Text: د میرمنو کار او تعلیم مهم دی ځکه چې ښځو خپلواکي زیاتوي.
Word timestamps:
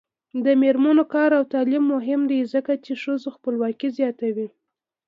د 0.45 0.47
میرمنو 0.61 1.03
کار 1.13 1.29
او 1.37 1.43
تعلیم 1.53 1.83
مهم 1.93 2.21
دی 2.31 2.39
ځکه 2.53 2.73
چې 2.85 2.93
ښځو 3.03 3.29
خپلواکي 3.35 3.89
زیاتوي. 3.97 4.47